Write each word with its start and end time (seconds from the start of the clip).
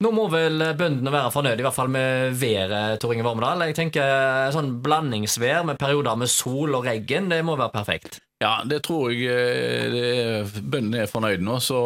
Nå 0.00 0.10
må 0.16 0.22
vel 0.32 0.62
bøndene 0.80 1.12
være 1.12 1.32
fornøyd, 1.34 1.60
i 1.60 1.64
hvert 1.66 1.76
fall 1.76 1.90
med 1.92 2.32
været, 2.40 2.96
Tor 3.02 3.12
Inge 3.12 3.26
Vormedal. 3.26 3.66
Jeg 3.68 3.76
tenker 3.76 4.48
sånn 4.54 4.78
blandingsvær 4.80 5.66
med 5.68 5.80
perioder 5.80 6.16
med 6.16 6.30
sol 6.32 6.72
og 6.78 6.86
regn, 6.88 7.28
det 7.28 7.42
må 7.44 7.58
være 7.60 7.74
perfekt. 7.74 8.16
Ja, 8.40 8.62
det 8.64 8.78
tror 8.86 9.12
jeg 9.12 9.92
eh, 9.92 10.54
bøndene 10.64 11.02
er 11.04 11.10
fornøyd 11.10 11.44
nå. 11.44 11.58
Så 11.60 11.76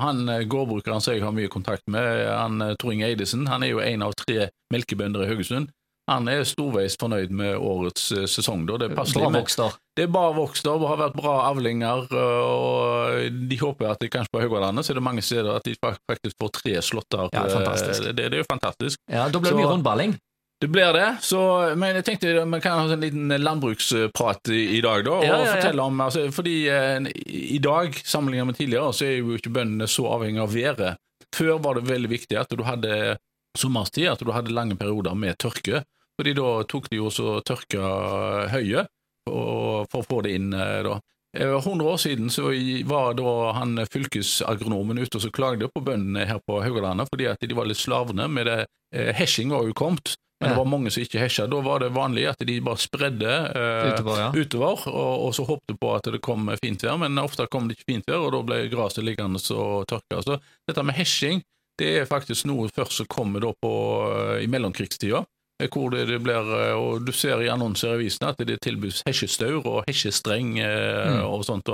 han 0.00 0.24
eh, 0.32 0.46
gårdbrukeren 0.48 1.04
som 1.04 1.12
jeg 1.12 1.26
har 1.26 1.34
mye 1.36 1.52
kontakt 1.52 1.84
med, 1.92 2.24
han 2.32 2.64
eh, 2.64 2.76
Tor 2.80 2.94
Inge 2.94 3.10
Eidesen, 3.10 3.44
han 3.52 3.66
er 3.66 3.74
jo 3.74 3.82
en 3.84 4.06
av 4.06 4.16
tre 4.16 4.48
melkebønder 4.72 5.26
i 5.26 5.28
Haugesund. 5.28 5.68
Han 6.08 6.28
er 6.32 6.44
storveis 6.48 6.96
fornøyd 7.00 7.32
med 7.36 7.56
årets 7.56 8.06
sesong. 8.32 8.64
Da. 8.68 8.78
Det 8.80 8.90
er. 8.90 8.94
Bra 8.96 9.30
vokster. 9.34 9.74
Det 9.98 10.06
er 10.06 10.12
bra 10.14 10.28
vokst, 10.32 10.64
da. 10.64 10.76
Det 10.80 10.88
har 10.88 11.00
vært 11.02 11.16
bra 11.18 11.34
avlinger. 11.50 12.06
og 12.16 13.34
De 13.50 13.58
håper 13.60 13.90
at 13.92 14.00
det 14.00 14.08
kanskje 14.14 14.32
på 14.32 14.40
Haugalandet 14.44 14.86
så 14.86 14.94
er 14.94 15.00
det 15.00 15.04
mange 15.04 15.24
steder 15.26 15.58
at 15.58 15.66
de 15.68 15.74
faktisk 15.82 16.38
får 16.40 16.54
tre 16.60 16.78
slåtter. 16.84 17.28
Ja. 17.34 17.44
Det, 17.44 18.16
det 18.16 18.30
er 18.30 18.40
jo 18.40 18.48
fantastisk. 18.48 19.02
Ja, 19.10 19.28
Da 19.28 19.42
blir 19.42 19.52
det 19.52 19.60
mye 19.60 19.72
rundballing. 19.74 20.16
Det 20.58 20.66
blir 20.74 20.90
det, 20.90 21.20
så, 21.22 21.40
men 21.78 21.94
jeg 22.00 22.04
tenkte 22.08 22.32
vi 22.42 22.58
kan 22.64 22.80
ha 22.80 22.86
en 22.90 23.02
liten 23.04 23.30
landbruksprat 23.30 24.48
i, 24.50 24.64
i 24.74 24.80
dag, 24.82 25.04
da. 25.06 25.12
Og 25.20 25.22
Ja, 25.22 25.36
ja, 25.36 25.44
ja. 25.44 25.52
fortelle 25.54 25.84
om 25.86 26.00
altså, 26.02 26.24
Fordi 26.34 26.54
eh, 26.66 27.06
i 27.54 27.60
dag, 27.62 27.94
sammenlignet 28.02 28.48
med 28.48 28.58
tidligere, 28.58 28.90
så 28.90 29.06
er 29.06 29.20
jo 29.20 29.36
ikke 29.38 29.52
bøndene 29.54 29.86
så 29.86 30.08
avhengig 30.16 30.42
av 30.42 30.56
været. 30.56 30.98
Før 31.36 31.60
var 31.62 31.78
det 31.78 31.86
veldig 31.86 32.10
viktig 32.10 32.40
at 32.40 32.50
du 32.50 32.64
hadde 32.66 33.18
sommerstid, 33.58 34.08
at 34.10 34.18
du 34.24 34.32
hadde 34.34 34.54
lange 34.54 34.74
perioder 34.78 35.14
med 35.14 35.38
tørke. 35.38 35.84
Fordi 36.18 36.34
da 36.34 36.48
tok 36.66 36.88
de 36.90 36.98
jo 36.98 37.12
så 37.14 37.38
tørka 37.46 38.48
høyet 38.50 38.90
for 39.28 40.00
å 40.00 40.02
få 40.06 40.22
det 40.26 40.34
inn 40.38 40.52
eh, 40.56 40.80
da. 40.86 40.98
Eh, 41.36 41.56
100 41.58 41.84
år 41.84 41.96
siden 41.96 42.30
så 42.30 42.50
var 42.84 43.14
da 43.14 43.52
han 43.58 43.76
fylkesagronomen 43.92 44.98
ute 44.98 45.18
og 45.18 45.22
så 45.22 45.30
klagde 45.30 45.68
på 45.68 45.82
bøndene 45.84 46.24
her 46.26 46.40
på 46.46 46.62
Haugalandet 46.64 47.10
fordi 47.12 47.28
at 47.30 47.44
de 47.44 47.58
var 47.58 47.68
litt 47.68 47.80
slavne 47.80 48.28
med 48.32 48.48
det. 48.48 48.62
Eh, 48.94 49.12
Hesjing 49.14 49.52
var 49.52 49.68
jo 49.68 49.76
kommet, 49.76 50.16
men 50.40 50.50
det 50.52 50.58
var 50.58 50.70
mange 50.70 50.90
som 50.94 51.02
ikke 51.02 51.20
hesja. 51.20 51.46
Da 51.50 51.60
var 51.62 51.82
det 51.82 51.92
vanlig 51.94 52.28
at 52.30 52.42
de 52.46 52.56
bare 52.64 52.80
spredde 52.80 53.28
eh, 53.28 53.92
Utover, 53.92 54.22
ja. 54.22 54.30
utover, 54.32 54.88
og, 54.88 55.26
og 55.28 55.36
så 55.36 55.46
håpte 55.48 55.76
på 55.78 55.92
at 55.96 56.10
det 56.14 56.22
kom 56.24 56.48
fint 56.62 56.82
vær, 56.86 56.98
men 57.04 57.20
ofte 57.22 57.46
kom 57.52 57.68
det 57.68 57.78
ikke 57.78 57.92
fint 57.92 58.10
vær, 58.10 58.24
og 58.24 58.34
da 58.34 58.42
ble 58.48 58.60
gresset 58.72 59.06
liggende 59.06 59.42
og 59.54 59.86
tørka. 59.90 60.22
Så 60.24 60.40
dette 60.66 60.86
med 60.86 60.98
hesjing 60.98 61.44
det 61.78 61.90
er 62.00 62.08
faktisk 62.10 62.48
noe 62.50 62.66
først 62.74 62.96
som 62.98 63.06
kommer 63.06 63.44
på, 63.62 63.72
eh, 64.10 64.44
i 64.44 64.48
mellomkrigstida. 64.50 65.22
Eh, 65.60 65.68
Hvor 65.68 65.90
det, 65.90 66.06
blir, 66.22 66.50
eh, 66.58 66.74
og 66.78 67.04
Du 67.06 67.12
ser 67.12 67.40
i 67.42 67.48
annonser 67.52 67.92
i 67.92 67.98
avisene 67.98 68.30
at 68.32 68.38
det 68.46 68.60
tilbys 68.64 69.02
hesjestaur 69.06 69.64
og 69.66 69.84
hesjestreng 69.88 70.58
eh, 70.58 71.18
Mm. 71.18 71.24
og 71.26 71.44
sånt. 71.44 71.68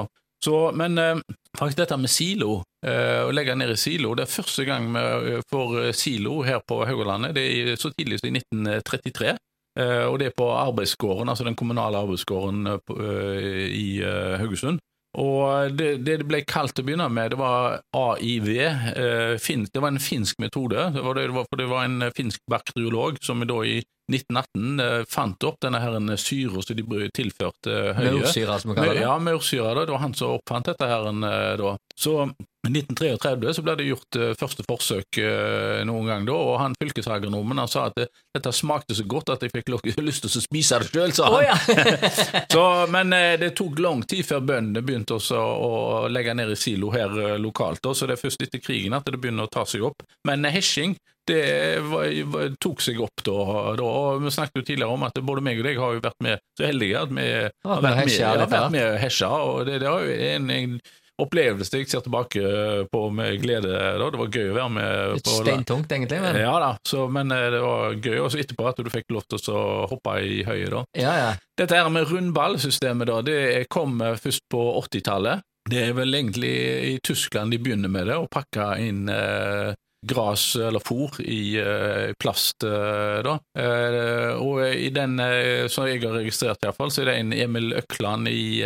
Så, 0.44 0.72
men 0.76 0.98
faktisk 1.56 1.78
dette 1.78 1.96
med 1.96 2.10
silo, 2.12 2.62
eh, 2.84 3.22
å 3.24 3.32
legge 3.32 3.54
ned 3.56 3.70
i 3.72 3.76
silo, 3.80 4.14
det 4.14 4.26
er 4.26 4.32
første 4.34 4.64
gang 4.68 4.90
vi 4.92 5.38
får 5.48 5.92
silo 5.96 6.42
her 6.44 6.60
på 6.60 6.82
Haugalandet. 6.84 7.32
Det 7.34 7.44
er 7.72 7.76
så 7.80 7.90
tidlig 7.96 8.18
som 8.20 8.28
i 8.28 8.38
1933. 8.38 9.36
Eh, 9.80 10.04
og 10.04 10.18
det 10.20 10.26
er 10.28 10.36
på 10.36 10.50
arbeidsgården, 10.52 11.28
altså 11.32 11.44
den 11.48 11.56
kommunale 11.56 11.96
arbeidsgården 11.96 12.66
i 13.72 14.02
Haugesund. 14.38 14.78
Og 15.20 15.74
det, 15.78 15.90
det 16.06 16.18
ble 16.26 16.40
kalt 16.48 16.74
til 16.74 16.84
å 16.84 16.88
begynne 16.88 17.08
med, 17.12 17.34
det 17.34 17.38
var 17.38 17.80
AIV. 17.94 18.48
Eh, 18.58 19.34
fin, 19.42 19.66
det 19.70 19.82
var 19.82 19.94
en 19.94 20.02
finsk 20.02 20.40
metode. 20.42 20.88
Det 20.94 21.04
var, 21.04 21.18
det, 21.18 21.28
det 21.30 21.36
var, 21.36 21.46
for 21.50 21.60
det 21.60 21.68
var 21.70 21.86
en 21.86 22.08
finsk 22.16 22.42
bakteriolog 22.50 23.20
som 23.22 23.44
da 23.46 23.60
i 23.62 23.78
1918 24.12 24.80
eh, 24.80 25.04
fant 25.08 25.46
opp 25.48 25.60
denne 25.64 25.80
her 25.80 26.16
syra 26.20 26.62
som 26.62 26.76
de 26.76 27.10
tilførte 27.14 27.72
eh, 27.72 28.00
høye. 28.00 28.26
Som 28.58 28.74
vi 28.74 28.80
kaller 28.80 28.98
det. 28.98 29.04
Ja, 29.06 29.18
maursyre. 29.18 29.70
da. 29.74 29.86
Det 29.86 29.94
var 29.94 30.04
han 30.04 30.16
som 30.18 30.34
oppfant 30.36 30.68
dette 30.72 30.90
her 30.90 31.08
eh, 31.08 31.54
da. 31.60 31.76
Så 31.96 32.18
i 32.64 32.72
1933 32.72 33.54
så 33.54 33.62
ble 33.64 33.76
det 33.78 33.88
gjort 33.88 34.18
eh, 34.18 34.32
første 34.40 34.64
forsøk 34.66 35.18
eh, 35.20 35.82
noen 35.86 36.08
gang 36.08 36.28
da, 36.28 36.36
og 36.36 36.58
han 36.62 36.76
fylkesagronomen 36.80 37.60
han 37.60 37.70
sa 37.70 37.88
at 37.90 37.98
det, 37.98 38.08
dette 38.34 38.52
smakte 38.56 38.96
så 38.96 39.04
godt 39.08 39.34
at 39.34 39.44
jeg 39.44 39.52
fikk 39.52 39.72
lyst 40.08 40.24
til 40.24 40.32
å 40.32 40.44
spise 40.44 40.80
det 40.80 40.90
sjøl, 40.90 41.14
sa 41.16 41.28
han. 41.28 41.40
han. 41.40 41.44
ja! 41.50 42.44
Så, 42.54 42.64
men 42.90 43.12
eh, 43.12 43.34
det 43.40 43.54
tok 43.58 43.80
lang 43.82 44.04
tid 44.08 44.24
før 44.26 44.44
bøndene 44.46 44.84
begynte 44.84 45.18
å 45.18 46.06
legge 46.12 46.34
ned 46.36 46.52
i 46.54 46.58
silo 46.58 46.92
her 46.94 47.12
eh, 47.18 47.36
lokalt, 47.40 47.82
da, 47.84 47.94
så 47.94 48.08
det 48.08 48.16
er 48.16 48.22
først 48.22 48.44
etter 48.46 48.62
krigen 48.62 48.94
at 48.96 49.08
det 49.08 49.18
begynner 49.20 49.48
å 49.48 49.52
ta 49.52 49.64
seg 49.68 49.84
opp. 49.86 50.04
Men 50.28 50.46
eh, 50.46 50.54
hesjing 50.54 50.96
det 51.24 51.44
tok 52.60 52.82
seg 52.84 52.98
opp 53.00 53.22
da, 53.24 53.36
da, 53.78 53.84
og 53.84 54.24
vi 54.26 54.32
snakket 54.34 54.60
jo 54.60 54.64
tidligere 54.66 54.92
om 54.92 55.06
at 55.06 55.16
både 55.24 55.44
meg 55.46 55.62
og 55.62 55.64
deg 55.64 55.78
har 55.80 55.94
jo 55.96 56.02
vært 56.04 56.20
med 56.26 56.42
så 56.58 56.66
heldige 56.68 57.00
at 57.00 57.14
vi 57.16 57.24
har 57.24 57.80
vært 57.80 58.00
med, 58.02 58.12
ja, 58.18 58.32
vært 58.42 58.74
med 58.74 58.98
hesja. 59.00 59.30
og 59.32 59.62
det, 59.64 59.78
det 59.80 59.88
er 59.88 60.34
en, 60.34 60.50
en 60.52 60.76
opplevelse 61.22 61.78
jeg 61.78 61.88
ser 61.90 62.02
tilbake 62.04 62.42
på 62.90 63.02
med 63.14 63.38
glede. 63.42 63.70
da, 63.70 64.10
Det 64.10 64.20
var 64.20 64.30
gøy 64.34 64.50
å 64.50 64.56
være 64.58 64.74
med 64.74 65.22
på 65.24 65.36
steintungt, 65.44 65.92
egentlig. 65.92 66.20
Men. 66.24 66.38
Ja 66.42 66.54
da, 66.62 66.70
så, 66.88 67.06
men 67.12 67.30
eh, 67.34 67.48
det 67.54 67.62
var 67.62 67.96
gøy 67.98 68.18
også 68.24 68.40
etterpå 68.42 68.68
at 68.70 68.82
du 68.82 68.90
fikk 68.92 69.14
lov 69.14 69.26
til 69.30 69.54
å 69.54 69.64
hoppe 69.90 70.18
i 70.26 70.42
høyet 70.46 70.72
da. 70.74 70.84
Ja, 70.98 71.16
ja. 71.20 71.32
Dette 71.58 71.78
her 71.78 71.90
med 71.94 72.10
rundballsystemet, 72.10 73.10
da, 73.10 73.20
det 73.26 73.66
kom 73.72 74.00
eh, 74.02 74.18
først 74.20 74.46
på 74.50 74.64
80-tallet. 74.82 75.44
Det 75.70 75.80
er 75.80 75.94
vel 75.96 76.12
egentlig 76.12 76.52
i 76.90 76.96
Tyskland 77.00 77.54
de 77.54 77.60
begynner 77.62 77.88
med 77.88 78.10
det, 78.10 78.18
å 78.20 78.28
pakke 78.28 78.74
inn 78.84 79.06
eh, 79.08 79.72
gras 80.04 80.56
eller 80.56 80.84
fôr 80.84 81.20
i 81.20 81.56
eh, 81.60 82.12
plast, 82.20 82.64
eh, 82.64 83.20
da. 83.24 83.38
Eh, 83.58 84.32
og 84.38 84.62
i 84.68 84.90
den 84.94 85.18
som 85.72 85.88
jeg 85.88 86.02
har 86.04 86.18
registrert, 86.18 86.62
i 86.62 86.68
hvert 86.68 86.80
fall, 86.80 86.92
så 86.94 87.04
er 87.04 87.10
det 87.10 87.18
en 87.20 87.36
Emil 87.36 87.72
Økland 87.80 88.28
i 88.30 88.64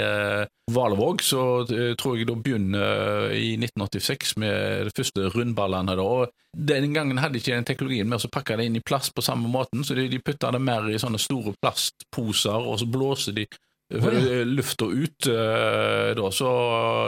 Valvåg 0.68 1.22
så 1.22 1.42
eh, 1.72 1.94
tror 1.96 2.18
jeg 2.18 2.28
da 2.28 2.34
begynner 2.36 3.32
i 3.32 3.54
1986 3.56 4.36
med 4.42 4.88
de 4.88 4.94
første 4.96 5.30
rundballene. 5.32 5.96
da, 5.96 6.04
og 6.04 6.28
Den 6.52 6.92
gangen 6.94 7.20
hadde 7.22 7.40
ikke 7.40 7.54
den 7.54 7.68
teknologien 7.68 8.08
med 8.08 8.24
å 8.24 8.32
pakke 8.32 8.58
det 8.58 8.68
inn 8.68 8.76
i 8.76 8.84
plast 8.84 9.14
på 9.16 9.24
samme 9.24 9.48
måten, 9.48 9.84
så 9.84 9.96
de, 9.96 10.08
de 10.12 10.20
putta 10.20 10.52
det 10.52 10.60
mer 10.60 10.90
i 10.90 11.00
sånne 11.00 11.20
store 11.22 11.54
plastposer, 11.62 12.68
og 12.68 12.80
så 12.82 12.90
blåser 12.90 13.36
de 13.40 13.46
Å, 13.88 14.10
ja. 14.12 14.42
lufta 14.44 14.84
ut, 14.84 15.26
eh, 15.32 16.10
da, 16.16 16.28
så 16.32 16.48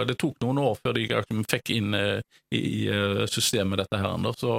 det 0.09 0.17
tok 0.17 0.39
noen 0.41 0.63
år 0.65 0.79
før 0.81 0.97
de 0.97 1.43
fikk 1.51 1.75
inn 1.77 1.93
eh, 1.93 2.23
i 2.57 2.89
eh, 2.89 3.27
systemet 3.29 3.83
dette 3.83 4.01
her. 4.01 4.17
Da, 4.25 4.33
så, 4.41 4.55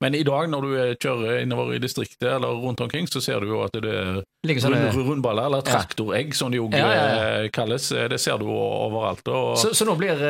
men 0.00 0.16
i 0.16 0.22
dag, 0.24 0.48
når 0.48 0.64
du 0.64 0.72
kjører 0.96 1.42
innover 1.42 1.76
i 1.76 1.82
distriktet 1.82 2.24
eller 2.30 2.56
rundt 2.62 2.80
omkring, 2.80 3.04
så 3.10 3.20
ser 3.20 3.44
du 3.44 3.52
jo 3.52 3.60
at 3.66 3.76
det 3.76 3.92
er 3.92 4.22
rund, 4.48 4.96
rundballer, 5.10 5.50
eller 5.50 5.66
traktoregg 5.66 6.32
som 6.38 6.54
de 6.54 6.62
òg 6.62 6.76
Ja, 6.78 6.88
ja, 6.88 7.48
kalles. 7.52 7.90
Det 7.92 8.20
ser 8.22 8.40
du 8.40 8.48
overalt. 8.48 9.28
Så, 9.60 9.74
så 9.76 9.84
nå 9.84 9.98
blir 10.00 10.24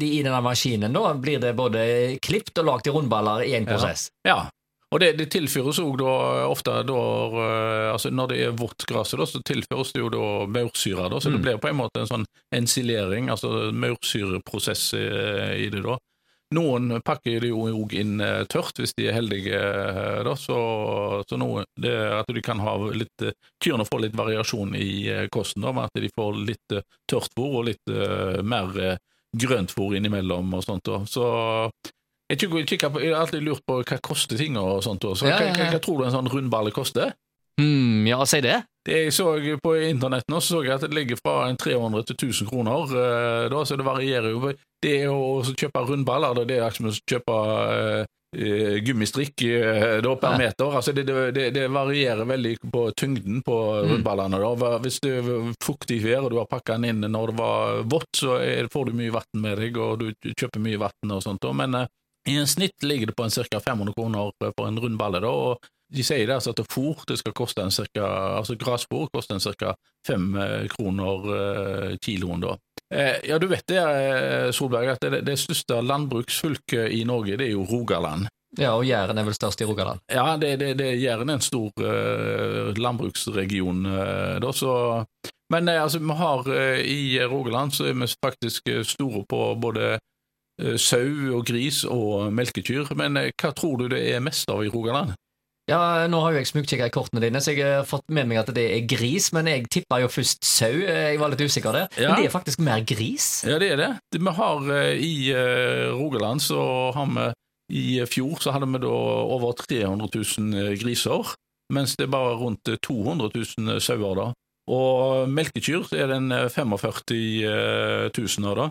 de 0.00 0.12
i 0.14 0.22
denne 0.22 0.40
maskinen 0.44 0.96
da, 0.96 1.10
blir 1.12 1.42
det 1.44 1.52
både 1.58 1.82
klipt 2.24 2.56
og 2.62 2.70
lagd 2.70 2.88
i 2.88 2.94
rundballer 2.94 3.44
i 3.44 3.52
én 3.58 3.68
prosess? 3.68 4.08
Ja, 4.24 4.46
og 4.90 5.00
det, 5.02 5.10
det 5.18 5.26
tilføres 5.34 5.78
òg 5.82 6.00
ofte 6.48 6.78
da, 6.88 6.98
eh, 7.44 7.92
altså 7.92 8.10
Når 8.10 8.28
det 8.30 8.38
er 8.46 8.54
vått 8.56 8.86
gress, 8.88 9.10
så 9.12 9.42
tilføres 9.44 9.92
det 9.92 10.00
jo 10.00 10.08
da 10.14 10.22
maursyre, 10.48 11.10
da, 11.12 11.20
så 11.20 11.28
det 11.30 11.38
Mm. 11.40 11.42
blir 11.44 11.58
på 11.60 11.68
en 11.68 11.76
måte 11.76 12.00
en 12.00 12.06
sånn 12.08 12.24
ensilering, 12.54 13.28
altså 13.28 13.70
maursyreprosess 13.72 14.94
eh, 14.94 15.56
i 15.66 15.68
det. 15.68 15.82
da. 15.84 15.98
Noen 16.56 17.02
pakker 17.04 17.40
det 17.44 17.50
jo 17.50 17.66
òg 17.68 17.92
inn 17.92 18.20
eh, 18.24 18.44
tørt, 18.48 18.78
hvis 18.80 18.94
de 18.96 19.08
er 19.10 19.18
heldige, 19.18 19.60
da, 20.24 20.32
så, 20.40 20.56
så 21.28 21.36
noe, 21.36 21.66
det 21.76 21.92
at 21.92 22.32
de 22.32 22.40
kan 22.40 22.58
ha 22.64 22.78
litt 22.88 23.26
Kyrne 23.62 23.84
får 23.84 24.00
litt 24.06 24.16
variasjon 24.16 24.72
i 24.74 25.28
kosten, 25.28 25.62
da, 25.62 25.72
med 25.76 25.90
at 25.90 26.00
de 26.00 26.08
får 26.16 26.40
litt 26.48 26.78
tørt 27.06 27.36
fôr 27.36 27.60
og 27.60 27.68
litt 27.68 27.92
mer 28.42 28.96
grønt 29.36 29.74
fôr 29.76 29.98
innimellom 29.98 30.54
og 30.56 30.64
sånt. 30.64 30.84
da. 30.88 31.02
Så 31.04 31.28
jeg, 32.28 32.50
på, 32.50 33.00
jeg 33.00 33.14
har 33.14 33.22
alltid 33.22 33.42
lurt 33.46 33.64
på 33.66 33.80
hva 33.82 33.98
koster 34.04 34.36
ting 34.36 34.56
og 34.60 34.82
sånt. 34.84 35.04
Også. 35.04 35.24
Så 35.24 35.30
Ja, 35.30 35.38
hva, 35.38 35.46
ja, 35.48 35.54
hva, 35.56 35.70
hva 35.72 35.80
tror 35.84 35.98
du 35.98 36.04
en 36.08 36.16
sånn 36.16 36.28
rundballe 36.32 36.70
koster? 36.76 37.14
Mm, 37.58 38.06
ja, 38.06 38.20
si 38.28 38.38
det. 38.44 38.60
Det 38.86 38.98
jeg 39.08 39.12
så 39.16 39.32
på 39.62 39.72
internett 39.88 40.28
nå, 40.30 40.38
så 40.40 40.60
jeg 40.62 40.76
at 40.76 40.84
det 40.86 40.94
ligger 40.94 41.18
fra 41.18 41.48
en 41.48 41.56
300 41.58 42.04
til 42.06 42.16
1000 42.30 42.46
kroner, 42.48 42.84
eh, 42.94 43.48
da, 43.50 43.64
så 43.66 43.76
det 43.76 43.84
varierer 43.88 44.30
jo. 44.30 44.52
Det 44.80 44.94
å 45.10 45.42
kjøpe 45.42 45.82
rundballer, 45.88 46.44
det 46.46 46.60
er 46.62 46.70
som 46.76 46.86
å 46.86 46.94
kjøpe 46.94 47.34
eh, 47.74 48.04
eh, 48.38 48.78
gummistrikk 48.86 49.42
eh, 49.48 49.98
da, 50.06 50.14
per 50.22 50.36
Ja. 50.36 50.38
meter. 50.38 50.70
Altså, 50.78 50.94
det, 50.94 51.04
det, 51.34 51.48
det, 51.56 51.66
varierer 51.74 52.24
veldig 52.30 52.54
på 52.70 52.84
tyngden 52.94 53.42
på 53.42 53.58
Mm. 53.82 53.90
rundballene. 53.96 54.38
Da. 54.38 54.78
Hvis 54.78 55.00
det 55.02 55.16
er 55.18 55.52
fuktig 55.64 55.98
vær 56.06 56.28
og 56.28 56.30
du 56.30 56.38
har 56.38 56.46
pakka 56.46 56.78
den 56.78 56.84
inn 57.02 57.10
når 57.10 57.32
det 57.32 57.38
var 57.42 57.82
vått, 57.90 58.12
så 58.16 58.38
er, 58.38 58.68
får 58.72 58.86
du 58.86 58.92
mye 59.02 59.10
vann 59.18 59.42
med 59.42 59.58
deg, 59.58 59.76
og 59.82 59.98
du 59.98 60.12
kjøper 60.38 60.62
mye 60.62 60.78
vann 60.86 61.10
og 61.18 61.22
sånt. 61.26 61.42
Da. 61.42 61.52
Men 61.52 61.74
eh, 61.74 61.86
i 62.28 62.36
en 62.38 62.48
snitt 62.50 62.82
ligger 62.82 63.10
det 63.10 63.16
på 63.16 63.24
en 63.26 63.34
ca. 63.34 63.60
500 63.60 63.94
kroner 63.96 64.32
for 64.56 64.68
en 64.68 64.80
rundballe. 64.80 65.20
Da, 65.24 65.32
og 65.32 65.68
de 65.94 66.04
sier 66.04 66.26
det 66.28 66.36
altså 66.36 66.52
at 66.52 66.64
fôr 66.68 67.04
det 67.08 67.18
skal 67.20 67.34
koste 67.36 67.64
en 67.64 67.72
cirka, 67.72 68.04
altså 68.38 68.58
grasfôr 68.60 69.08
koster 69.12 69.38
en 69.38 69.44
ca. 69.44 69.74
fem 70.06 70.34
eh, 70.36 70.66
kroner 70.72 71.30
eh, 71.36 71.94
kiloen. 72.04 72.44
da. 72.44 72.56
Eh, 72.94 73.16
ja, 73.28 73.38
du 73.38 73.46
vet 73.48 73.66
det, 73.68 73.78
eh, 73.78 74.50
Solberg, 74.52 74.94
at 74.94 75.04
det, 75.04 75.22
det 75.26 75.38
største 75.40 75.80
landbruksfylket 75.84 76.92
i 76.92 77.04
Norge 77.08 77.36
det 77.36 77.48
er 77.48 77.56
jo 77.56 77.66
Rogaland. 77.68 78.28
Ja, 78.56 78.72
og 78.78 78.86
Jæren 78.88 79.18
er 79.20 79.26
vel 79.26 79.36
størst 79.36 79.60
i 79.60 79.66
Rogaland. 79.68 80.00
Ja, 80.08 80.36
det, 80.40 80.54
det, 80.60 80.72
det 80.78 80.94
Jæren 81.02 81.28
er 81.28 81.36
en 81.36 81.44
stor 81.44 81.84
eh, 81.84 82.70
landbruksregion, 82.80 83.84
eh, 83.86 84.38
da, 84.40 84.52
så 84.52 85.04
Men 85.52 85.68
eh, 85.68 85.82
altså, 85.82 85.98
vi 85.98 86.16
har 86.16 86.48
i 86.80 87.24
Rogaland 87.24 87.72
så 87.72 87.84
er 87.88 87.96
vi 87.96 88.08
faktisk 88.24 88.68
store 88.84 89.24
på 89.28 89.54
både 89.60 89.98
sau 90.76 91.36
og 91.38 91.46
gris 91.46 91.84
og 91.86 92.32
melkekyr. 92.34 92.90
Men 92.98 93.16
eh, 93.20 93.32
hva 93.38 93.52
tror 93.56 93.78
du 93.82 93.88
det 93.94 94.02
er 94.14 94.22
mest 94.24 94.50
av 94.50 94.64
i 94.64 94.70
Rogaland? 94.72 95.14
Ja, 95.68 96.06
Nå 96.08 96.22
har 96.24 96.32
jo 96.32 96.40
jeg 96.40 96.48
smugkikka 96.48 96.86
i 96.88 96.92
kortene 96.94 97.20
dine, 97.20 97.42
så 97.44 97.52
jeg 97.52 97.60
har 97.60 97.84
fått 97.84 98.06
med 98.08 98.24
meg 98.30 98.38
at 98.40 98.48
det 98.56 98.64
er 98.72 98.86
gris. 98.88 99.28
Men 99.36 99.50
jeg 99.50 99.66
tippa 99.68 99.98
jo 100.00 100.08
først 100.08 100.46
sau. 100.48 100.72
Jeg 100.72 101.18
var 101.20 101.28
litt 101.34 101.44
usikker 101.44 101.76
der. 101.76 101.90
Ja. 102.00 102.14
Men 102.14 102.22
det 102.22 102.30
er 102.30 102.32
faktisk 102.32 102.62
mer 102.64 102.80
gris. 102.88 103.42
Ja, 103.44 103.58
det 103.60 103.74
er 103.74 103.82
det. 103.82 103.90
Vi 104.16 104.34
har 104.38 104.70
eh, 104.78 104.94
I 104.96 105.12
eh, 105.36 105.90
Rogaland 105.92 106.40
så 106.44 106.62
har 106.96 107.12
vi 107.12 107.28
I 107.68 107.86
fjor 108.08 108.40
så 108.40 108.54
hadde 108.56 108.70
vi 108.72 108.80
da 108.80 108.94
over 109.28 109.52
300 109.52 110.08
000 110.14 110.78
griser, 110.80 111.34
mens 111.74 111.98
det 112.00 112.06
er 112.06 112.14
bare 112.16 112.38
rundt 112.40 112.64
200 112.64 113.28
000 113.36 113.80
sauer. 113.84 114.14
da. 114.16 114.30
Og 114.72 115.28
melkekyr 115.28 115.84
er 115.96 116.08
det 116.08 116.16
en 116.16 116.32
eh, 116.32 116.48
45 116.48 117.04
000 118.16 118.48
av 118.48 118.56
det. 118.62 118.68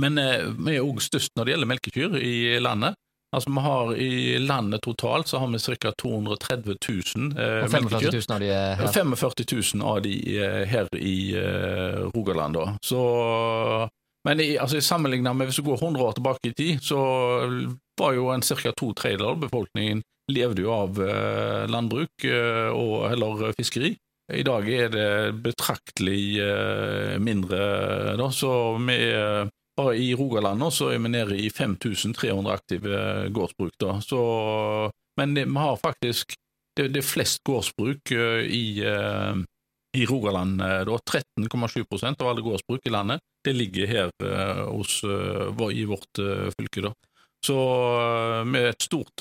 Men 0.00 0.18
eh, 0.20 0.46
vi 0.58 0.76
er 0.76 0.84
òg 0.84 1.02
størst 1.04 1.34
når 1.36 1.46
det 1.46 1.54
gjelder 1.54 1.70
melkekyr 1.72 2.18
i 2.20 2.36
landet. 2.62 2.98
Altså 3.34 3.50
vi 3.50 3.62
har 3.64 3.88
I 3.98 4.38
landet 4.38 4.84
totalt 4.86 5.26
så 5.26 5.40
har 5.42 5.50
vi 5.50 5.58
ca. 5.58 5.90
230 5.98 6.76
000 7.16 7.32
eh, 7.34 7.64
Og 7.64 7.72
45 7.72 7.90
melkekyr. 7.90 8.20
000 8.28 8.34
av 8.36 8.40
de 8.44 8.52
er 8.54 8.76
her. 8.78 8.92
45 8.94 9.34
000 9.74 9.88
av 9.90 10.00
de 10.04 10.14
eh, 10.38 10.62
her 10.70 10.88
i 10.94 11.18
eh, 11.34 12.00
Rogaland, 12.14 12.54
da. 12.54 12.76
Så, 12.84 13.00
men 14.28 14.40
i, 14.40 14.54
altså, 14.56 14.80
sammenlignet 14.80 15.36
med 15.36 15.50
hvis 15.50 15.58
du 15.58 15.66
går 15.66 15.82
100 15.82 16.04
år 16.04 16.18
tilbake 16.20 16.52
i 16.52 16.54
tid, 16.54 16.82
så 16.82 17.00
var 18.00 18.14
jo 18.14 18.30
en 18.30 18.42
ca. 18.42 18.72
to 18.72 18.92
tredjedeler 18.94 19.34
av 19.34 19.42
befolkningen 19.42 20.02
levde 20.32 20.64
jo 20.64 20.72
av 20.72 21.00
eh, 21.02 21.64
landbruk 21.68 22.24
eh, 22.24 22.70
og 22.72 23.10
eller 23.12 23.52
fiskeri. 23.58 23.94
I 24.32 24.44
dag 24.46 24.68
er 24.72 24.88
det 24.88 25.08
betraktelig 25.44 26.40
eh, 26.40 27.16
mindre, 27.20 27.60
da, 28.16 28.30
så 28.32 28.78
vi 28.80 28.96
er 29.10 29.50
bare 29.76 29.96
i 29.98 30.14
Rogaland 30.14 30.60
nå 30.62 30.70
så 30.74 30.90
er 30.94 31.02
vi 31.02 31.10
nede 31.10 31.36
i 31.38 31.50
5300 31.50 32.52
aktive 32.52 33.28
gårdsbruk. 33.34 33.74
da. 33.78 33.98
Så, 34.00 34.20
men 35.20 35.34
det, 35.34 35.46
vi 35.50 35.58
har 35.58 35.76
faktisk 35.76 36.34
det, 36.76 36.90
er 36.98 37.06
flest 37.06 37.42
gårdsbruk 37.46 38.12
eh, 38.14 38.42
i, 38.50 38.66
eh, 38.82 39.34
i 39.96 40.06
Rogaland. 40.06 40.60
eh, 40.60 40.82
da. 40.88 40.98
13,7 40.98 42.20
av 42.20 42.28
alle 42.28 42.42
gårdsbruk 42.42 42.86
i 42.86 42.90
landet 42.94 43.20
det 43.44 43.52
ligger 43.52 43.86
her 43.86 44.10
hos, 44.72 45.02
i 45.04 45.84
vårt 45.84 46.20
fylke. 46.56 46.80
da. 46.80 46.92
Så 47.44 47.56
med 48.48 48.70
et 48.70 48.82
stort 48.82 49.20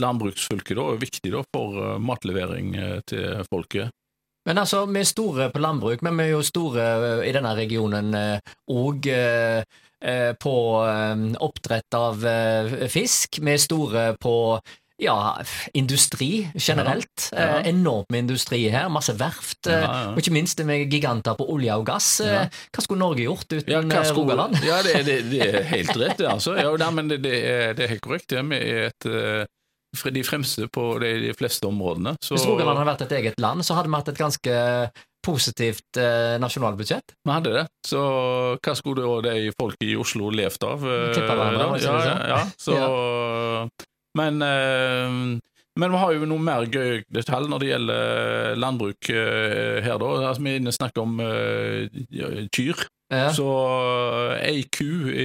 landbruksfylke 0.00 0.74
da, 0.78 0.86
er 0.94 1.02
viktig 1.02 1.32
da, 1.34 1.42
for 1.52 1.98
matlevering 2.00 2.72
til 3.04 3.44
folket. 3.50 3.92
Men 4.50 4.58
altså, 4.64 4.82
vi 4.90 4.98
er 5.04 5.06
store 5.06 5.50
på 5.54 5.62
landbruk, 5.62 6.02
men 6.02 6.18
vi 6.18 6.24
er 6.26 6.32
jo 6.34 6.42
store 6.42 6.86
eh, 7.22 7.28
i 7.30 7.34
denne 7.36 7.54
regionen 7.54 8.10
òg 8.70 9.06
på 10.40 10.52
eh, 10.88 11.24
oppdrett 11.44 11.96
av 11.98 12.22
eh, 12.26 12.70
fisk. 12.90 13.38
Vi 13.44 13.52
er 13.52 13.60
store 13.60 14.04
på 14.18 14.34
ja, 15.00 15.36
industri 15.76 16.48
generelt. 16.54 17.30
Ja. 17.32 17.60
Eh, 17.60 17.68
enormt 17.68 18.10
med 18.12 18.26
industri 18.26 18.62
her, 18.72 18.88
masse 18.92 19.14
verft. 19.20 19.66
eh, 19.66 19.80
Ja. 19.80 20.10
Og 20.12 20.18
ikke 20.20 20.32
minst 20.34 20.60
med 20.64 20.90
giganter 20.92 21.36
på 21.38 21.46
olje 21.52 21.76
og 21.76 21.86
gass. 21.88 22.20
Eh. 22.20 22.48
Hva 22.72 22.84
skulle 22.84 23.00
Norge 23.00 23.24
gjort 23.24 23.48
uten 23.52 23.70
Ja, 23.72 23.80
eh, 23.80 24.12
Rogaland? 24.16 24.58
Ja, 24.64 24.82
det, 24.82 25.04
det, 25.06 25.18
det 25.30 25.40
er 25.46 25.62
helt 25.70 25.96
rett, 25.96 26.18
det, 26.18 26.28
altså. 26.28 26.56
Ja, 26.56 26.90
men 26.90 27.08
det, 27.08 27.22
det, 27.24 27.36
er, 27.44 27.72
det 27.74 27.88
helt 27.94 28.04
korrekt. 28.04 28.32
Vi 28.32 28.60
er 28.60 28.90
et, 28.90 29.06
eh, 29.08 29.44
de 29.90 30.22
fremste 30.24 30.68
på 30.72 30.84
de, 31.02 31.12
de 31.26 31.34
fleste 31.34 31.66
områdene. 31.66 32.14
Så, 32.22 32.36
Hvis 32.36 32.46
Rogaland 32.48 32.78
hadde 32.78 32.90
vært 32.92 33.06
et 33.08 33.14
eget 33.18 33.40
land, 33.42 33.64
så 33.66 33.74
hadde 33.78 33.90
vi 33.90 33.98
hatt 33.98 34.10
et 34.12 34.20
ganske 34.20 34.56
positivt 35.20 35.98
eh, 36.00 36.38
nasjonalbudsjett. 36.40 37.14
Vi 37.26 37.32
hadde 37.34 37.52
det. 37.58 37.66
Så 37.86 38.00
hva 38.56 38.74
skulle 38.78 39.04
da 39.04 39.34
de 39.34 39.52
folk 39.58 39.76
i 39.84 39.92
Oslo 40.00 40.30
levd 40.32 40.64
av? 40.64 40.86
eh, 40.86 41.10
Tippa 41.16 41.36
hverandre, 41.36 41.66
ja, 41.82 41.94
det 41.98 42.08
ja, 42.08 42.18
ja, 42.30 42.42
så, 42.56 42.76
Men, 44.18 44.40
eh, 44.42 45.18
men 45.80 45.92
vi 45.94 46.00
har 46.02 46.14
jo 46.16 46.26
noe 46.28 46.42
mer 46.42 46.64
gøy 46.66 47.02
detalj 47.12 47.50
når 47.50 47.62
det 47.62 47.68
gjelder 47.70 48.56
landbruk 48.58 49.10
eh, 49.12 49.82
her, 49.84 50.00
da. 50.00 50.08
Altså, 50.30 50.42
vi 50.42 50.54
er 50.54 50.62
inne 50.62 50.72
og 50.72 50.78
snakker 50.78 51.04
om 51.04 51.20
eh, 51.26 52.48
kyr. 52.54 52.86
Ja. 53.10 53.32
Så 53.34 53.46
eh, 54.38 54.50
ei 54.52 54.62
ku 54.70 54.86
i, 55.10 55.24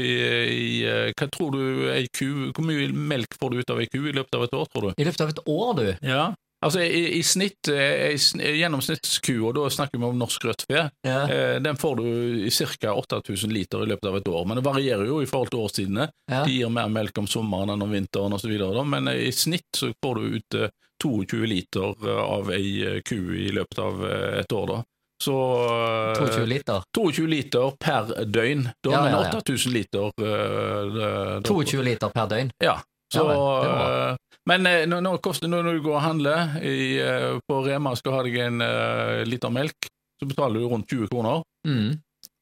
i 0.56 0.70
eh, 0.90 1.12
Hva 1.14 1.28
tror 1.30 1.52
du 1.54 1.90
ei 1.94 2.08
ku 2.10 2.50
Hvor 2.50 2.66
mye 2.66 2.88
melk 2.92 3.38
får 3.40 3.52
du 3.54 3.60
ut 3.62 3.70
av 3.76 3.82
ei 3.84 3.90
ku 3.92 4.00
i 4.10 4.16
løpet 4.16 4.36
av 4.40 4.48
et 4.48 4.56
år, 4.58 4.66
tror 4.74 4.88
du? 4.90 4.96
I 4.98 5.06
løpet 5.06 5.22
av 5.22 5.30
et 5.36 5.44
år, 5.46 5.72
du. 5.78 5.88
Ja. 6.10 6.26
Altså, 6.66 6.82
i, 6.82 7.20
i 7.20 7.22
snitt, 7.22 7.68
eh, 7.70 8.16
ei 8.16 8.54
gjennomsnittsku, 8.58 9.36
og 9.46 9.52
da 9.58 9.68
snakker 9.70 10.00
vi 10.02 10.08
om 10.08 10.18
norsk 10.18 10.48
rødt 10.48 10.64
fe, 10.66 10.86
Ja. 11.06 11.18
eh, 11.30 11.60
den 11.62 11.78
får 11.78 12.00
du 12.00 12.08
i 12.48 12.50
ca. 12.50 12.94
8000 12.98 13.54
liter 13.54 13.84
i 13.84 13.90
løpet 13.92 14.10
av 14.10 14.18
et 14.18 14.28
år. 14.32 14.48
Men 14.50 14.58
det 14.58 14.66
varierer 14.66 15.06
jo 15.06 15.20
i 15.22 15.28
forhold 15.30 15.52
til 15.54 15.62
årstidene. 15.62 16.08
Ja. 16.32 16.42
De 16.48 16.56
gir 16.56 16.72
mer 16.74 16.90
melk 16.90 17.18
om 17.22 17.28
sommeren 17.30 17.70
enn 17.76 17.86
om 17.86 17.94
vinteren 17.94 18.34
osv. 18.34 18.56
Men 18.90 19.12
eh, 19.12 19.28
i 19.28 19.32
snitt 19.36 19.70
så 19.78 19.92
får 20.02 20.16
du 20.24 20.40
ut 20.40 20.58
eh, 20.64 20.74
22 21.04 21.46
liter 21.46 21.94
eh, 22.08 22.24
av 22.24 22.50
ei 22.56 22.72
eh, 22.96 23.02
ku 23.06 23.20
i 23.38 23.52
løpet 23.54 23.84
av 23.86 24.02
eh, 24.10 24.40
et 24.42 24.52
år, 24.58 24.68
da. 24.74 24.82
Så 25.26 25.36
eh, 25.66 26.18
22 26.20 26.46
liter. 26.50 26.84
22 26.96 27.26
liter 27.32 27.72
per 27.82 28.12
døgn. 28.30 28.68
Da 28.86 28.92
Ja, 28.94 29.06
ja, 29.10 29.22
ja. 29.26 29.40
8000 29.40 29.74
liter 29.74 30.12
eh, 30.22 30.84
det- 30.96 31.48
22 31.50 31.82
liter 31.88 32.14
per 32.14 32.28
døgn. 32.30 32.52
Ja. 32.64 32.78
Så, 33.14 33.24
Ja 33.26 34.12
eh, 34.12 34.16
men 34.46 34.66
eh, 34.70 34.84
nå, 34.86 35.00
nå 35.02 35.16
koster, 35.26 35.50
når 35.50 35.64
du 35.78 35.82
går 35.82 35.96
og 35.98 36.02
handler 36.06 36.58
i, 36.62 36.98
eh, 37.02 37.40
på 37.50 37.62
Rema 37.66 37.96
skal 37.98 38.14
ha 38.20 38.24
deg 38.28 38.36
en 38.44 38.62
eh, 38.62 39.24
liter 39.26 39.50
melk, 39.54 39.88
så 40.22 40.28
betaler 40.30 40.62
du 40.62 40.68
rundt 40.70 40.88
20 40.92 41.10
kroner. 41.10 41.42
Mm. 41.68 41.96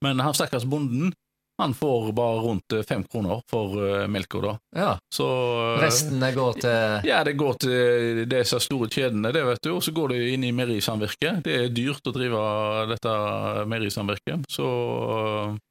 Men 0.04 0.20
han 0.20 0.36
stakkars 0.36 0.66
bonden, 0.68 1.14
han 1.62 1.74
får 1.74 2.12
bare 2.12 2.40
rundt 2.42 2.74
eh, 2.74 2.84
fem 2.88 3.04
kroner 3.04 3.42
for 3.50 3.78
uh, 3.78 4.08
melka, 4.08 4.40
da. 4.42 4.54
Ja. 4.76 4.92
Så 5.14 5.26
uh, 5.26 5.82
Resten 5.82 6.24
går 6.36 6.62
til 6.64 7.10
Ja, 7.10 7.24
det 7.24 7.36
går 7.38 7.60
til 7.62 8.24
disse 8.30 8.60
store 8.64 8.90
kjedene, 8.90 9.32
det 9.36 9.44
vet 9.46 9.62
du, 9.62 9.76
og 9.76 9.84
så 9.86 9.94
går 9.94 10.16
det 10.16 10.24
inn 10.34 10.48
i 10.48 10.54
meierisamvirket. 10.56 11.44
Det 11.46 11.60
er 11.60 11.76
dyrt 11.76 12.10
å 12.10 12.16
drive 12.16 12.42
dette 12.90 13.14
meierisamvirket, 13.70 14.50
så 14.50 14.72
uh, 14.72 15.62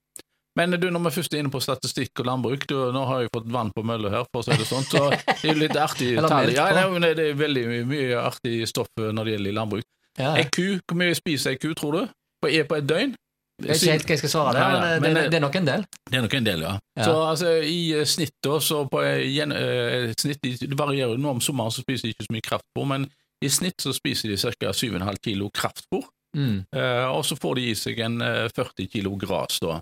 men 0.53 0.75
du, 0.77 0.91
når 0.93 1.07
vi 1.07 1.11
først 1.15 1.33
er 1.33 1.41
inne 1.41 1.51
på 1.53 1.63
statistikk 1.65 2.21
og 2.21 2.27
landbruk, 2.29 2.67
du, 2.69 2.75
nå 2.93 3.07
har 3.09 3.23
jeg 3.23 3.31
fått 3.33 3.47
vann 3.55 3.71
på 3.73 3.87
mølla 3.89 4.11
her, 4.13 4.27
for 4.29 4.43
å 4.43 4.45
si 4.45 4.59
det 4.61 4.67
sånn, 4.69 4.85
så 4.85 5.07
det 5.09 5.39
er 5.39 5.47
jo 5.49 5.61
litt 5.63 5.79
artig 5.81 6.11
tall. 6.21 6.53
Ja, 6.53 6.67
nei, 6.93 7.15
det 7.17 7.31
er 7.31 7.39
veldig 7.41 7.63
mye, 7.89 8.11
artig 8.21 8.59
stoff 8.69 8.91
når 9.01 9.31
det 9.31 9.39
gjelder 9.39 9.57
landbruk. 9.57 9.87
ja. 10.21 10.35
Ei 10.37 10.45
ku, 10.53 10.77
hvor 10.85 11.01
mye 11.01 11.17
spiser 11.17 11.55
ei 11.55 11.63
ku, 11.63 11.71
tror 11.79 11.97
du? 11.97 12.13
På, 12.43 12.51
er 12.53 12.69
på 12.69 12.77
et 12.77 12.85
døgn? 12.85 13.17
Jeg 13.63 13.75
vet 13.75 13.83
ikke 13.83 13.93
helt 13.93 14.07
hva 14.07 14.15
jeg 14.17 14.21
skal 14.23 14.33
svare 14.35 14.53
der, 14.57 14.69
men, 14.73 14.83
det, 14.83 15.01
men 15.03 15.03
det, 15.15 15.23
det- 15.23 15.31
det 15.31 15.37
er 15.39 15.45
nok 15.47 15.57
en 15.61 15.69
del. 15.69 15.85
Det 16.11 16.19
er 16.19 16.23
nok 16.27 16.35
en 16.39 16.45
del, 16.49 16.61
ja. 16.67 16.73
Ja. 16.99 17.05
Så 17.09 17.17
altså, 17.31 17.53
i 17.63 17.79
eh, 18.01 18.05
snitt 18.05 18.35
da, 18.45 18.59
så 18.61 18.83
på 18.91 19.03
eh, 19.07 19.23
gjen, 19.33 19.53
eh, 19.57 20.13
snitt, 20.19 20.43
Det 20.43 20.79
varierer 20.79 21.19
nå 21.19 21.31
om 21.37 21.41
sommeren, 21.41 21.71
så 21.75 21.85
spiser 21.85 22.09
de 22.09 22.15
ikke 22.17 22.27
så 22.29 22.35
mye 22.37 22.47
kraftfôr, 22.49 22.87
men 22.95 23.09
i 23.43 23.49
snitt 23.51 23.81
så 23.83 23.93
spiser 23.97 24.29
de 24.31 24.37
ca. 24.39 24.73
7,5 24.73 25.23
kilo 25.25 25.51
kraftfôr, 25.51 26.05
Mm. 26.33 26.63
Uh, 26.73 27.13
og 27.13 27.27
så 27.29 27.37
får 27.37 27.59
de 27.59 27.63
i 27.69 27.73
seg 27.77 27.99
en 28.01 28.15
uh, 28.25 28.47
40 28.57 28.87
kilo 28.89 29.11
gras, 29.21 29.59
da. 29.61 29.75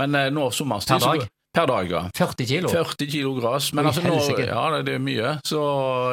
Men 0.00 0.16
uh, 0.18 0.24
nå 0.34 0.48
sommerstid 0.50 0.96
Per 0.98 1.04
dag? 1.04 1.20
Så, 1.22 1.28
per 1.54 1.68
dag, 1.70 1.90
ja. 1.92 2.00
40 2.18 2.46
kilo. 2.50 2.68
40 2.72 3.06
kilo 3.12 3.34
gras. 3.36 3.68
Men 3.72 3.86
altså 3.86 4.02
nå, 4.02 4.16
ja, 4.42 4.64
det 4.82 4.96
er 4.96 4.98
mye. 4.98 5.36
Så 5.46 5.60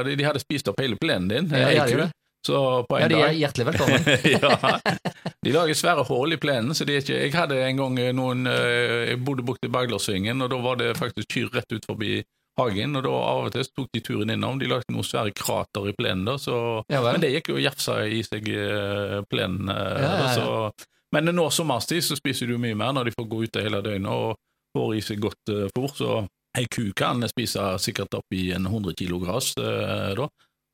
de, 0.05 0.13
de 0.19 0.27
hadde 0.27 0.43
spist 0.43 0.69
opp 0.69 0.77
hele 0.83 0.93
plenen 1.01 1.25
din. 1.31 1.49
Ja, 1.57 1.71
ja, 1.73 2.05
Så 2.47 2.83
på 2.87 2.97
en 2.97 3.01
Ja, 3.03 3.07
de 3.11 3.21
er 3.21 3.35
hjertelig 3.35 3.65
velkommen. 3.67 4.05
ja. 4.35 4.79
De 5.45 5.53
lager 5.55 5.75
svære 5.77 6.03
hull 6.07 6.33
i 6.35 6.39
plenen, 6.39 6.75
så 6.75 6.85
de 6.87 6.95
er 6.95 7.03
ikke 7.03 7.17
Jeg 7.19 7.33
hadde 7.35 7.57
en 7.63 7.79
gang 7.79 7.99
noen 8.15 8.47
eh, 8.47 9.11
Jeg 9.11 9.21
bodde 9.23 9.43
borte 9.47 9.67
i 9.67 9.71
Baglersvingen, 9.73 10.41
og 10.43 10.51
da 10.53 10.59
var 10.63 10.79
det 10.79 10.93
faktisk 10.99 11.31
kyr 11.35 11.49
rett 11.55 11.75
ut 11.75 11.87
forbi 11.87 12.21
hagen, 12.59 12.95
og 12.99 13.05
da 13.05 13.11
av 13.15 13.45
og 13.47 13.53
til 13.55 13.67
tok 13.71 13.87
de 13.95 14.01
turen 14.03 14.33
innom. 14.33 14.59
De 14.59 14.67
lagde 14.67 14.91
noen 14.91 15.07
svære 15.07 15.31
krater 15.35 15.91
i 15.91 15.95
plenen, 15.95 16.25
da, 16.27 16.37
så 16.39 16.83
Ja. 16.91 17.01
Men 17.05 17.23
det 17.23 17.31
gikk 17.35 17.53
jo 17.53 17.59
og 17.59 17.63
jafsa 17.63 18.01
i 18.07 18.23
seg 18.27 18.49
eh, 18.51 19.19
plenen. 19.31 19.69
eh, 19.71 20.01
Ja. 20.03 20.33
Så, 20.35 20.71
men 21.15 21.31
nå 21.35 21.49
sommerstid 21.49 22.03
så 22.05 22.17
spiser 22.19 22.51
jo 22.51 22.59
mye 22.61 22.75
mer 22.77 22.93
når 22.93 23.09
de 23.09 23.15
får 23.15 23.29
gå 23.31 23.43
ute 23.47 23.63
hele 23.65 23.81
døgnet 23.81 24.11
og 24.11 24.35
får 24.77 24.91
i 24.95 25.01
seg 25.01 25.23
godt 25.23 25.49
uh, 25.49 25.65
fôr, 25.73 25.89
så 25.97 26.19
ei 26.57 26.67
ku 26.69 26.91
kan 26.97 27.23
spise 27.29 27.63
sikkert 27.81 28.13
opp 28.17 28.35
i 28.35 28.51
en 28.53 28.67
100 28.69 28.93
kilo 28.99 29.17
gress 29.21 29.53
eh, 29.57 30.13
da. 30.17 30.27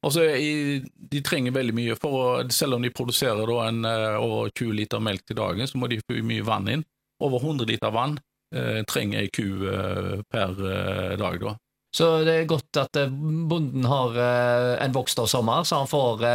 Og 0.06 0.14
så 0.14 0.28
i, 0.38 0.84
De 0.86 1.22
trenger 1.26 1.56
veldig 1.56 1.76
mye, 1.76 1.98
for 2.00 2.20
å, 2.20 2.24
selv 2.54 2.78
om 2.78 2.86
de 2.86 2.94
produserer 2.94 3.50
da 3.50 3.60
en 3.70 3.90
eh, 3.90 4.22
over 4.22 4.54
20 4.54 4.78
liter 4.78 5.04
melk 5.04 5.26
til 5.26 5.40
dagen, 5.42 5.68
så 5.68 5.82
må 5.82 5.90
de 5.92 6.02
få 6.04 6.22
mye 6.26 6.46
vann 6.46 6.72
inn. 6.72 6.88
Over 7.24 7.42
100 7.42 7.70
liter 7.70 7.94
vann 7.96 8.18
eh, 8.56 8.82
trenger 8.90 9.24
ei 9.24 9.30
ku 9.34 9.48
eh, 9.70 10.18
per 10.30 10.58
eh, 10.60 11.14
dag. 11.22 11.40
da. 11.42 11.56
Så 11.96 12.10
det 12.28 12.34
er 12.42 12.50
godt 12.50 12.76
at 12.82 12.98
eh, 13.00 13.14
bonden 13.50 13.86
har 13.88 14.18
eh, 14.20 14.72
en 14.84 14.94
vokstor 14.94 15.30
sommer, 15.32 15.64
så 15.64 15.80
han 15.82 15.90
får 15.90 16.26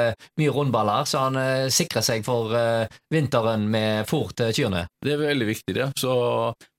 mye 0.40 0.54
rundballer, 0.56 1.04
så 1.06 1.26
han 1.26 1.68
sikrer 1.70 2.06
seg 2.06 2.24
for 2.26 2.54
vinteren 3.12 3.68
med 3.70 4.08
fôr 4.08 4.32
til 4.34 4.54
kyrne. 4.56 4.86
Det 5.04 5.14
er 5.14 5.20
veldig 5.20 5.50
viktig, 5.50 5.76
det. 5.76 5.90
Så, 6.00 6.14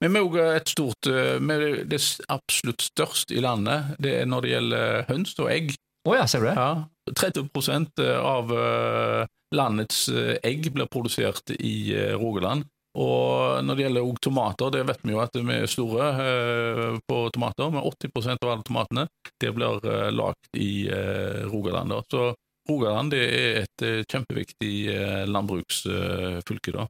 men 0.02 0.18
vi 0.18 0.42
er 0.42 0.58
et 0.58 0.74
stort 0.74 1.06
Det 1.06 2.02
absolutt 2.28 2.84
største 2.90 3.38
i 3.38 3.44
landet 3.44 3.94
det 4.02 4.18
er 4.18 4.28
når 4.28 4.44
det 4.44 4.54
gjelder 4.56 5.08
høns 5.12 5.38
og 5.38 5.48
egg. 5.54 5.72
Å 6.08 6.16
ja, 6.18 6.26
ser 6.26 6.42
du 6.42 6.48
det? 6.50 6.56
Ja, 6.58 6.88
30% 7.14 8.02
av 8.18 8.52
eh, 8.56 9.24
landets 9.54 10.08
eh, 10.08 10.36
egg 10.42 10.70
blir 10.74 10.90
produsert 10.90 11.52
i 11.58 11.94
eh, 11.94 12.14
Rogaland. 12.18 12.66
Og 12.98 13.62
når 13.64 13.78
det 13.78 13.84
gjelder 13.86 14.16
tomater, 14.20 14.72
det 14.74 14.82
vet 14.84 15.04
vi 15.06 15.14
jo 15.14 15.20
at 15.22 15.36
vi 15.38 15.54
er 15.54 15.70
store 15.70 16.08
eh, 16.26 16.98
på 17.08 17.20
tomater. 17.32 17.70
Men 17.72 17.86
80% 17.88 18.42
av 18.44 18.52
alle 18.52 18.66
tomatene 18.66 19.06
det 19.40 19.52
blir 19.56 19.86
eh, 19.88 20.10
lagd 20.12 20.60
i 20.60 20.72
eh, 20.92 21.44
Rogaland. 21.48 21.94
Da. 21.94 22.02
Så 22.10 22.24
Rogaland 22.68 23.14
det 23.14 23.22
er 23.22 23.62
et 23.62 23.86
eh, 23.86 24.02
kjempeviktig 24.04 24.74
eh, 24.92 25.22
landbruksfylke. 25.30 26.76
da. 26.76 26.88